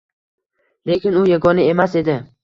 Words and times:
Lekin 0.91 1.19
u 1.19 1.25
yagona 1.31 1.67
emas 1.75 1.89
edi. 2.01 2.17